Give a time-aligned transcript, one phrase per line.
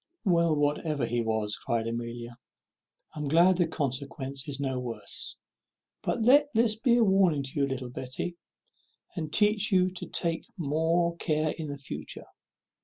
[0.25, 2.31] "Well, whatever he was," cries Amelia,
[3.13, 5.37] "I am glad the consequence is no worse;
[6.01, 8.35] but let this be a warning to you, little Betty,
[9.15, 12.25] and teach you to take more care for the future.